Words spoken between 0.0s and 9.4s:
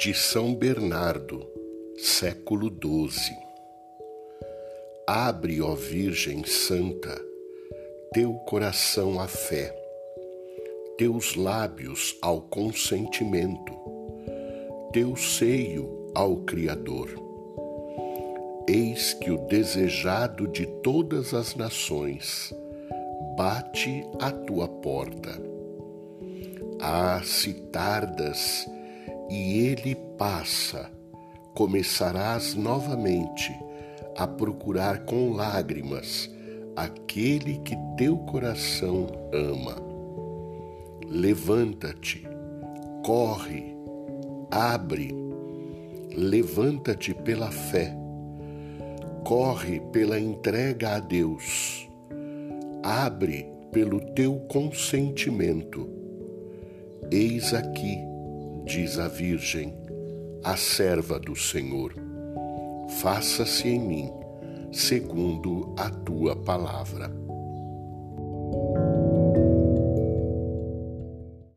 de São Bernardo, século XII. Abre, ó Virgem Santa, teu coração à